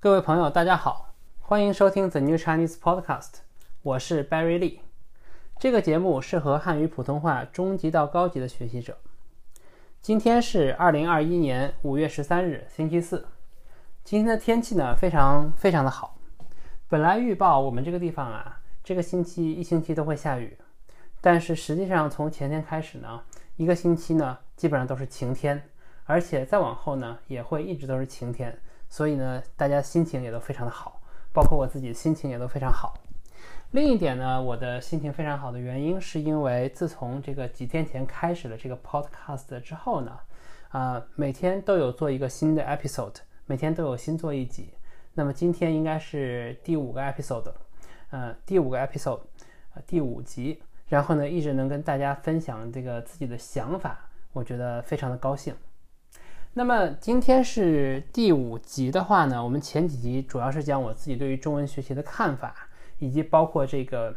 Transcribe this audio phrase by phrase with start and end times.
[0.00, 3.38] 各位朋友，大家好，欢迎收听 The New Chinese Podcast，
[3.82, 4.78] 我是 Barry Lee。
[5.58, 8.96] 这个节目适合汉语普通话中级到高级的学习者。
[10.00, 13.26] 今天是二零二一年五月十三日，星期四。
[14.04, 16.16] 今天的天气呢，非常非常的好。
[16.86, 20.56] 本来预报我们这个地方啊，这个星期一星期都会下雨，
[21.20, 23.20] 但是实际上从前天开始呢，
[23.56, 25.60] 一个星期呢，基本上都是晴天，
[26.04, 28.56] 而且再往后呢，也会一直都是晴天。
[28.88, 31.00] 所以呢，大家心情也都非常的好，
[31.32, 32.94] 包括我自己心情也都非常好。
[33.72, 40.18] 另一点呢，我的心情非常好的原因，是因为自从这个几天前开始了这个 podcast 之后呢，
[40.70, 44.70] 啊，每天都有做一个新的 episode，每天都有新做一集。
[45.12, 47.52] 那么今天应该是第五个 episode，
[48.10, 49.20] 呃，第五个 episode，
[49.74, 50.62] 呃，第五集。
[50.86, 55.54] 然后呢，一直能跟大家分享这个自己的想法，我觉得非常的高兴。
[56.58, 62.52] 那么今天是第五集的话呢，我们前几集主要是讲我自己对于中文学习的看法，
[62.98, 64.12] 以及包括这个，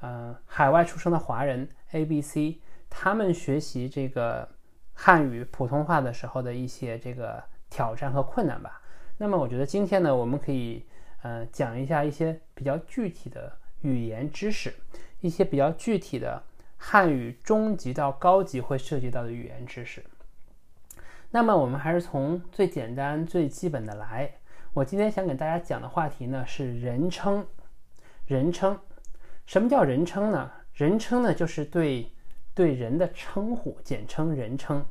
[0.00, 2.58] 呃，海外出生的华人 A、B、C
[2.90, 4.46] 他们学习这个
[4.92, 8.82] 汉语普通话的时候的一些这个挑战和困难吧。
[9.16, 10.84] 那么我觉得今天呢，我们可以
[11.22, 14.74] 呃讲一下一些比较具体的语言知识，
[15.22, 16.42] 一些比较具体的
[16.76, 20.04] 汉语中级到高级会涉及到的语言知识。
[21.30, 24.32] 那么我们还是从最简单、最基本的来。
[24.72, 27.46] 我今天想给大家讲的话题呢是人称。
[28.26, 28.78] 人称，
[29.46, 30.52] 什么叫人称呢？
[30.74, 32.12] 人称呢就是对
[32.54, 34.84] 对人的称呼，简称人称。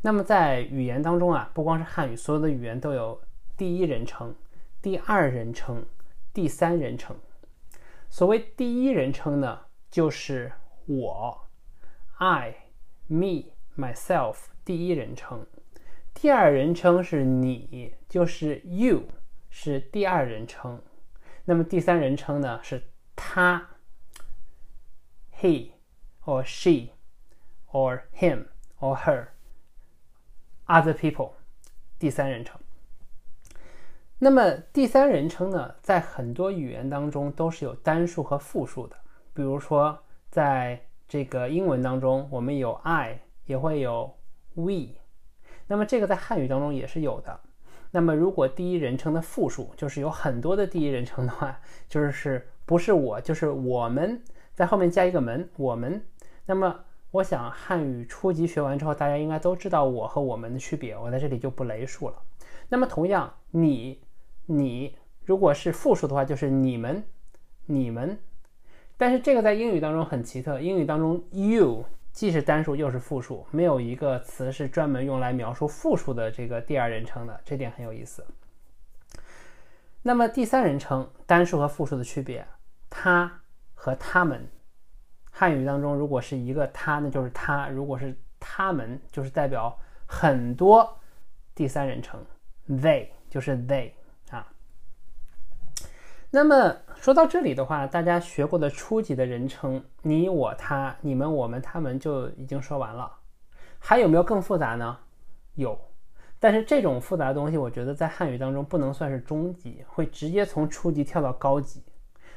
[0.00, 3.20] 那么在语言当中啊，不光是汉语，所有的语言都有
[3.56, 4.34] 第一人称、
[4.80, 5.84] 第二人称、
[6.32, 7.14] 第三人称。
[8.08, 10.50] 所谓第一人称呢，就是
[10.86, 11.48] 我
[12.16, 12.54] ，I、
[13.06, 15.46] me、myself，第一人称。
[16.20, 19.04] 第二人称是你，就是 you，
[19.48, 20.78] 是第二人称。
[21.46, 22.60] 那么第三人称呢？
[22.62, 22.82] 是
[23.16, 23.70] 他
[25.34, 25.70] ，he
[26.26, 26.90] or she
[27.72, 28.44] or him
[28.80, 29.28] or her
[30.66, 31.32] other people，
[31.98, 32.60] 第三人称。
[34.18, 38.96] 那么第三人称呢，在很多语言当中都是有单数和复数的。
[39.32, 39.98] 比如说，
[40.28, 40.78] 在
[41.08, 44.18] 这个英文当中，我们有 I，也会有
[44.52, 44.99] we。
[45.70, 47.40] 那么这个在汉语当中也是有的。
[47.92, 54.20] 那么如果第一人称的复数就是有很多的第一人称的话，就是不是我就是我们
[54.52, 56.02] 在后面加一个门，我们。
[56.46, 56.80] 那么
[57.12, 62.16] 我想汉语初级学完之后，大家应该都知道我和我们的区别，我在这里就不雷数了。
[62.68, 64.00] 那么同样，你
[64.46, 67.04] 你如果是复数的话，就是你们
[67.66, 68.18] 你们。
[68.96, 71.84] 但是这个在英语当中很奇特，英语当中 you。
[72.12, 78.26] 既是单数又是复数，没有一个词是专门用来描述复数的这个第二人称的，这点很有意思。
[80.02, 82.46] 那么第三人称单数和复数的区别，
[82.88, 83.40] 他
[83.74, 84.48] 和他们，
[85.30, 90.98] 汉语当中如果是一个他，那就是他；如果是他们，就是代表很多
[91.54, 92.24] 第三人称
[92.68, 93.92] ，they 就是 they。
[96.32, 103.10] 那么说到这里的话，大家学过的初级的人称，你、我、他、你们、我们、他们就已经说完了。
[103.80, 104.96] 还有没有更复杂呢？
[105.56, 105.76] 有，
[106.38, 111.82] 但是这种复杂的东西，我觉得在汉语当中不能算是中级，会直接从初级跳到高级。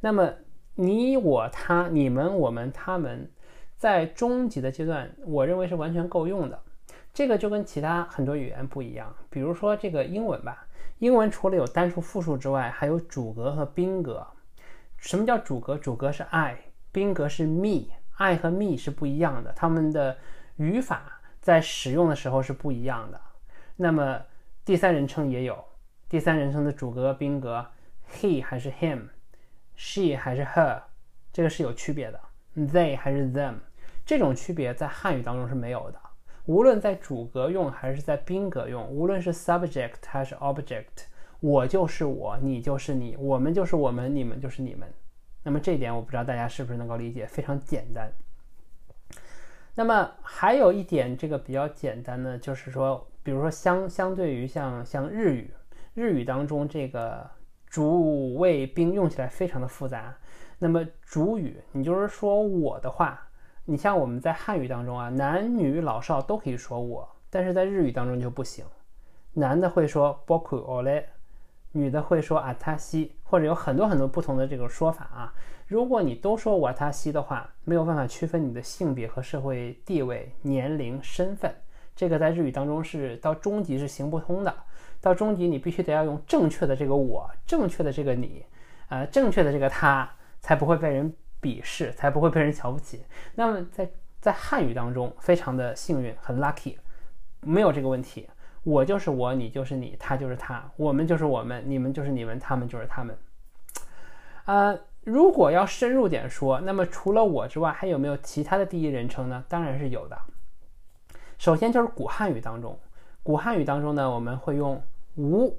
[0.00, 0.32] 那么
[0.76, 3.30] 你、我、他、你们、我们、他们，
[3.76, 6.58] 在中级的阶段，我认为是完全够用的。
[7.12, 10.66] 这个就跟其他很多语言不一样，比如说这个英文吧。
[10.98, 14.26] 英文除了有单数、复数之外，还有主格和宾格。
[14.96, 15.76] 什么叫主格？
[15.76, 16.56] 主格是 I，
[16.92, 17.86] 宾格是 me。
[18.16, 20.16] I 和 me 是不一样的，它们的
[20.56, 23.20] 语法在使用的时候是不一样的。
[23.76, 24.22] 那么
[24.64, 25.62] 第三人称也有，
[26.08, 27.66] 第三人称的主格、宾格
[28.08, 30.80] ，he 还是 him，she 还是 her，
[31.32, 32.20] 这个是有区别的。
[32.56, 33.54] they 还是 them，
[34.06, 36.00] 这种区别在汉语当中是没有的。
[36.46, 41.06] 无论在主格用还是在宾格用，无论是 subject 还是 object，
[41.40, 44.86] 我就是我，你就是你，我们就是我们，你们就是你们。
[45.42, 48.12] 那么这一点我不知道大家是不是能够理解，非常简单。
[49.74, 55.50] 那么还有一点，这个比较简单的就是说，比如说相相对于像像日语，
[55.94, 57.26] 日语当中这个
[57.66, 60.14] 主谓宾用起来非常的复杂。
[60.58, 63.23] 那么主语，你就是说我的话。
[63.66, 68.64] 你像我们在汉语当中啊，男女老少都可以说我，但是在日语当中就不行。
[69.32, 71.04] 男的会说 boku ole，
[71.72, 75.34] 女的会说 atashi，或者有很多很多不同的这个说法啊。
[75.66, 81.50] 如果你都说我他西的话，没有办法区分你的性别和社会地位、年龄、身份，
[81.96, 84.54] 这个在日语当中是到中级是行不通的。
[85.00, 88.44] 到中级你必须得要用正确的这个我，正确的这个你，
[88.88, 90.08] 呃，正确的这个他，
[90.40, 91.12] 才不会被人
[91.44, 93.04] 鄙视，才不会被人瞧不起。
[93.34, 96.78] 那么在在汉语当中，非常的幸运，很 lucky，
[97.42, 98.30] 没有这个问题。
[98.62, 103.14] 我就是我，你就是你，他就是他，我们就是我们，你们就是你们，他们就是他们。
[104.46, 109.44] 呃，如果要深入点说，那么除了我之外，还有没有其他的第一人称呢？
[109.50, 110.18] 当然是有的。
[111.36, 112.78] 首先就是古汉语当中，
[113.22, 114.82] 古汉语当中呢，我们会用
[115.16, 115.58] 吾、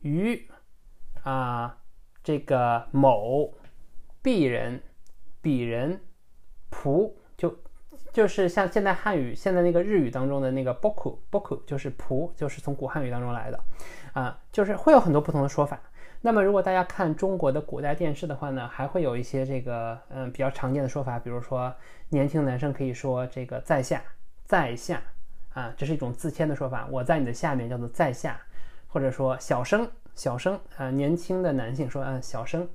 [0.00, 0.50] 于
[1.22, 1.78] 啊，
[2.24, 3.52] 这个某、
[4.22, 4.80] 鄙人、
[5.42, 6.00] 鄙人、
[6.70, 7.56] 仆，就
[8.12, 13.60] 就是像现代汉语、现在那个日语当中的那个 boku boku，就是仆，就是从古汉语当中来的
[14.12, 15.80] 啊，就是会有很多不同的说法。
[16.20, 21.74] 那么如果大家看中国的古代电视的话呢，还会有一些这个嗯比较常见的说法，比如说
[22.08, 24.02] 年轻男生可以说这个在下。
[24.44, 25.00] 在下
[25.54, 26.84] 啊，这是一种自谦的说法。
[26.90, 28.36] 我在你的下面，叫做在下，
[28.88, 32.68] 或者说小生，小生啊，年轻的男性说嗯小生，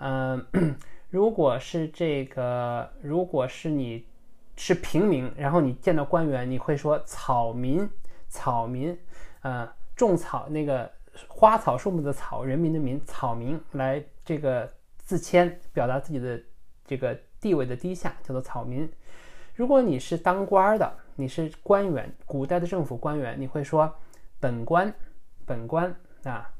[0.00, 0.44] 嗯，
[1.10, 4.06] 如果是这个，如果是你
[4.56, 7.88] 是平民，然后你见到官员，你会说草民，
[8.28, 8.98] 草民，
[9.40, 10.90] 啊，种草那个
[11.28, 16.40] 花草树木的草，人民的民，草民来这个自谦，表达自己的
[16.86, 18.90] 这个地位的低下，叫做草民。
[19.54, 23.94] 如果你是当官的，你是官员，古代的政府官员，你会说
[24.38, 24.94] 本官，
[25.44, 25.94] 本官
[26.24, 26.50] 啊。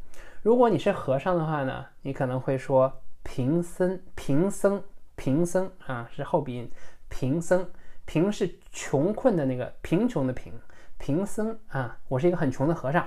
[0.43, 2.93] 如果你是和尚的话呢，你可能会说
[3.23, 4.83] 贫僧，贫僧，
[5.17, 6.71] 贫僧啊，是后鼻音，
[7.09, 7.69] 贫僧，
[8.05, 10.53] 贫是穷困的那个贫穷的贫，
[10.99, 13.07] 贫僧啊，我是一个很穷的和尚。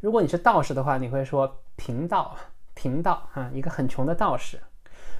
[0.00, 2.36] 如果你是道士的话，你会说贫道，
[2.74, 4.60] 贫道啊，一个很穷的道士。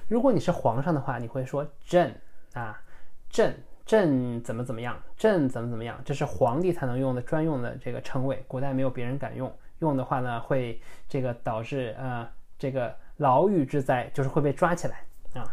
[0.07, 2.15] 如果你是皇上的话，你会说朕
[2.53, 2.81] 啊。
[3.27, 3.53] 朕
[3.85, 4.97] 朕怎么怎么样？
[5.17, 5.99] 朕怎么怎么样？
[6.05, 9.53] 这是皇帝才能用的专用的这个称谓，古代没有别人敢用。
[9.79, 10.79] 用的话呢，会
[11.09, 12.25] 这个导致呃
[12.57, 15.03] 这个牢狱之灾，就是会被抓起来
[15.33, 15.47] 啊。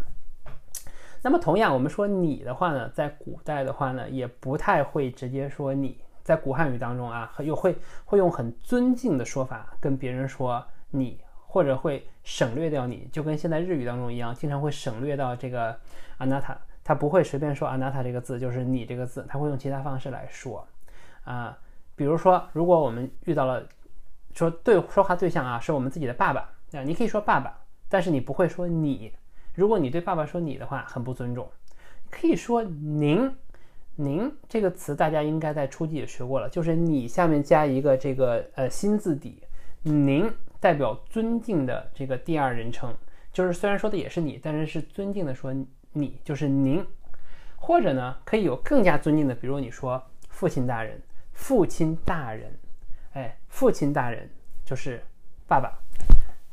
[1.23, 5.99] 那么同样，我们说你的话呢，在古代的话呢，也不太会直接说你。
[6.25, 15.77] 在古汉语当中啊，又会会用很尊敬的说法跟别人说你，或者会省略掉你，就跟现在日语当中一样，经常会省略到这个
[16.21, 16.55] anata。
[16.85, 20.65] 他不会随便说 “anata” 这个字，就是你这个字，他会用其他方式来说，
[21.25, 21.59] 啊，
[21.97, 23.67] 比如说，如果我们遇到了
[24.33, 26.49] 说对说话对象啊，是我们自己的爸爸
[26.79, 27.59] 啊，你可以说爸爸，
[27.89, 29.13] 但是你不会说你。
[29.55, 31.51] 如果你对爸爸说你的话，很不尊重。
[32.11, 33.35] 可以说您，
[33.97, 39.43] 您这个词大家应该在初级也学过了，就是你下面加一个这个呃心字底，
[39.83, 40.31] 您
[40.61, 42.95] 代表尊敬的这个第二人称，
[43.33, 45.55] 就是虽然说的也是你，但是是尊敬的说。
[45.95, 46.83] 你就是您，
[47.55, 50.99] 或者呢，可以有更加尊敬的，比如你说父亲大人，
[51.33, 52.51] 父亲大人，
[53.13, 54.27] 哎，父亲大人
[54.65, 55.05] 就是
[55.47, 55.79] 爸爸，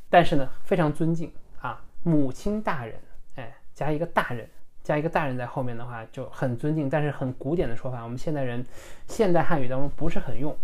[0.09, 2.95] 但是呢，非常尊敬啊，母亲大人，
[3.35, 4.49] 哎，加一个大人，
[4.83, 8.65] 加一个大人在后面的话就很尊敬，但是很古典的说法，我们现代人
[9.07, 10.55] 现代汉语当中不是很用，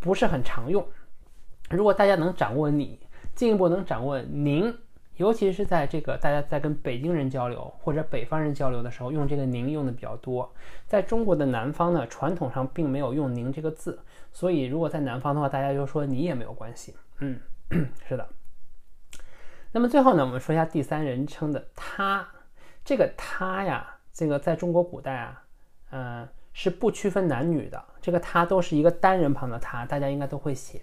[0.00, 0.86] 不是很常用。
[1.70, 2.98] 如果大家能掌握你，
[3.34, 4.74] 进一步能掌握您。
[5.16, 10.52] 尤其是在这个大家在跟北京人交流或者北方人交流的时候，用这个“您”用的比较多。
[10.86, 13.98] 在中国的南方呢，传统上并没有用“您”这个字，
[14.30, 16.94] 所以如果在南方的话，大家就说你也没有关系。
[17.20, 17.40] 嗯，
[18.06, 18.28] 是的。
[19.76, 22.26] 那么最后呢，我们说一下第三人称的他。
[22.82, 25.42] 这个他呀，这个在中国古代啊，
[25.90, 27.84] 嗯，是不区分男女的。
[28.00, 30.80] 这个他都是一个单人旁的他，大家应该都会写。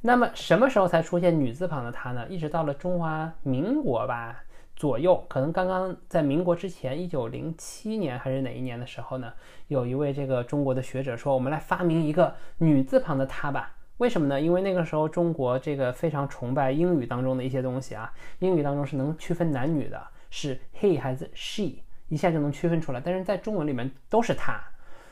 [0.00, 2.26] 那么什么时候才出现女字旁的她呢？
[2.30, 4.42] 一直到了中华民国吧
[4.74, 9.34] 左右，可能刚刚在民国之前，一九零七年还是哪一年的时候呢？
[9.68, 13.72] 有一位这个中国的学者说，我们来发明一个女字旁的她吧。
[13.98, 14.40] 为什么呢？
[14.40, 21.76] 因为那个时候中国这个非常崇拜英语当中的一些东西啊，英语当中是能区分男女的，是 he 还是 she，
[22.08, 23.00] 一下就能区分出来。
[23.00, 24.60] 但是在中文里面都是他。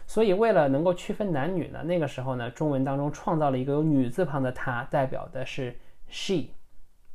[0.05, 5.75] 所以，为了能够区分男女呢，那个时候呢，中文当中创造了一个有女字旁的她，代表的是
[6.09, 6.49] she，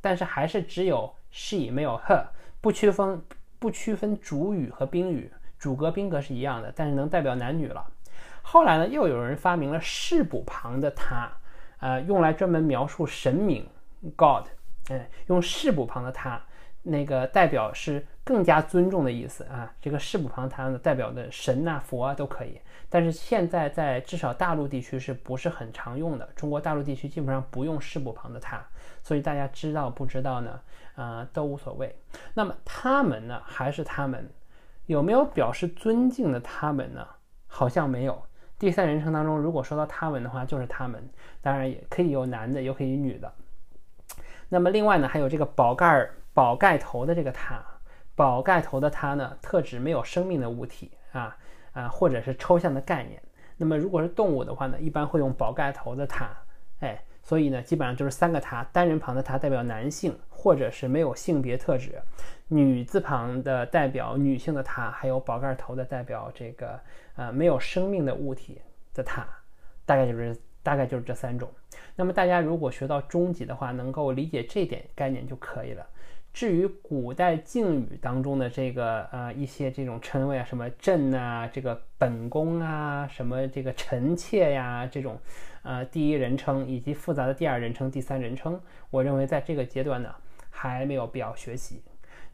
[0.00, 2.24] 但是还是只有 she 没有 her，
[2.62, 3.22] 不区分
[3.58, 7.86] 不区分主语和宾语，主格宾格是一样的，但是能代表男女了。
[8.40, 11.30] 后来呢，又有人发明了士补旁的她，
[11.78, 13.66] 呃，用来专门描述神明
[14.16, 14.46] God，
[14.88, 16.40] 哎，用士补旁的他，
[16.82, 19.72] 那个代表是更加尊重的意思啊。
[19.80, 22.60] 这个士补旁它呢，代表的神呐、佛啊都可以。
[22.90, 26.26] 但是现在在至少大陆地区是不是很常用的？
[26.34, 28.64] 中国大陆地区基本上不用士部旁的他，
[29.02, 30.60] 所以大家知道不知道呢？
[30.94, 31.94] 啊，都无所谓。
[32.34, 33.40] 那么他们呢？
[33.44, 34.28] 还是他们？
[34.86, 37.06] 有没有表示尊敬的他们呢？
[37.46, 38.22] 好像没有。
[38.58, 41.08] 第三人称当中，如果说到他们的话，就是他们，
[41.40, 43.32] 当然也可以有男的，也可以女的。
[44.48, 47.62] 那么另外呢，还有这个宝盖儿宝盖头的这个他，
[48.16, 51.36] 宝盖头的他呢，特指没有生命的物体啊
[51.72, 53.22] 啊，或者是抽象的概念。
[53.56, 56.28] 那么如果是动物的话呢，一般会用宝盖头的他，
[56.80, 61.90] 哎，所以呢，基本上就是三个他，单人旁的他代表男性，或者是没有性别特质；
[62.48, 66.80] 女字旁的代表女性的他，还有宝盖头的代表这个。
[67.18, 68.60] 呃，没有生命的物体
[68.94, 69.26] 的它，
[69.84, 71.50] 大概就是大概就是这三种。
[71.96, 75.84] 那么大家如果学到中级的话，能够理解这点概念就可以了。
[76.38, 85.18] 至于古代敬语当中的这个呃一些这种称谓啊，什么朕啊，这个本宫啊，什么这个臣妾呀，这种
[85.64, 90.14] 呃第一人称以及复杂的第二人称、第三人称，我认为在这个阶段呢
[90.48, 91.82] 还没有必要学习。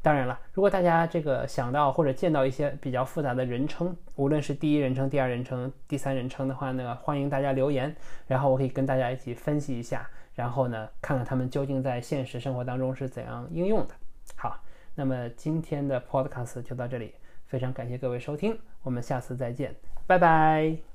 [0.03, 7.97] 当然了，如果大家这个想到或者见到一些比较复杂的人称，无论是第一人称、第二人称、第三人称的话呢，欢迎大家留言，
[8.27, 13.95] 然后我可以跟大家一起分析一下，然后呢，看看他们究竟在现实生活当中是怎样应用的。
[14.37, 14.61] 好，
[14.95, 17.15] 那么今天的 Podcast 就到这里，
[17.47, 19.75] 非常感谢各位收听，我们下次再见，
[20.07, 20.94] 拜拜。